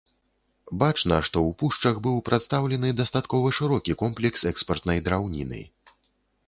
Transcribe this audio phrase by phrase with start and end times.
[0.83, 5.61] Бачна, што ў пушчах быў прадстаўлены дастаткова шырокі комплекс экспартнай драўніны.